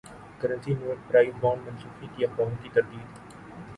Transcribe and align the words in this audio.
currency 0.39 0.73
note 0.75 0.97
prize 1.09 1.33
bonds 1.41 1.67
منسوخی 1.67 2.07
کی 2.15 2.25
افواہوں 2.25 2.55
کی 2.63 2.69
تردید 2.73 3.05